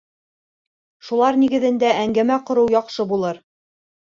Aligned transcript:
Шулар 1.09 1.37
нигеҙендә 1.43 1.91
әңгәмә 1.99 2.41
ҡороу 2.49 2.75
яҡшы 2.77 3.07
булыр. 3.13 3.45